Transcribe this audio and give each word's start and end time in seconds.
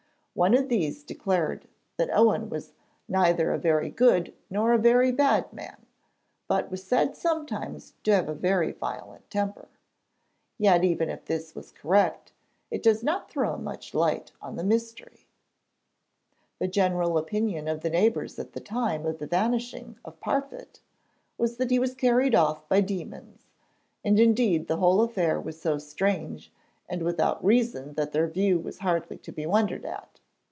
One 0.33 0.53
of 0.55 0.69
these 0.69 1.03
declared 1.03 1.67
that 1.97 2.09
Owen 2.09 2.49
was 2.49 2.71
'neither 3.09 3.51
a 3.51 3.59
very 3.59 3.89
good 3.89 4.33
nor 4.49 4.71
a 4.71 4.77
very 4.77 5.11
bad 5.11 5.51
man, 5.51 5.85
but 6.47 6.71
was 6.71 6.81
said 6.85 7.17
sometimes 7.17 7.93
to 8.03 8.15
have 8.15 8.29
a 8.29 8.33
very 8.33 8.71
violent 8.71 9.29
temper.' 9.29 9.67
Yet, 10.57 10.85
even 10.85 11.09
if 11.09 11.25
this 11.25 11.53
was 11.53 11.73
correct, 11.73 12.31
it 12.71 12.81
does 12.81 13.03
not 13.03 13.29
throw 13.29 13.57
much 13.57 13.93
light 13.93 14.31
on 14.41 14.55
the 14.55 14.63
mystery. 14.63 15.27
The 16.59 16.67
general 16.67 17.17
opinion 17.17 17.67
of 17.67 17.81
the 17.81 17.89
neighbours 17.89 18.39
at 18.39 18.53
the 18.53 18.61
time 18.61 19.05
of 19.05 19.19
the 19.19 19.27
vanishing 19.27 19.99
of 20.05 20.21
Parfitt 20.21 20.79
was 21.37 21.57
that 21.57 21.71
he 21.71 21.77
was 21.77 21.93
carried 21.93 22.33
off 22.33 22.67
by 22.69 22.79
demons, 22.79 23.47
and 24.03 24.17
indeed 24.17 24.67
the 24.69 24.77
whole 24.77 25.01
affair 25.01 25.41
was 25.41 25.61
so 25.61 25.77
strange 25.77 26.53
and 26.87 27.03
without 27.03 27.43
reason 27.43 27.95
that 27.95 28.13
their 28.13 28.27
view 28.29 28.57
was 28.57 28.79
hardly 28.79 29.17
to 29.17 29.31
be 29.33 29.45
wondered 29.45 29.83
at. 29.85 30.07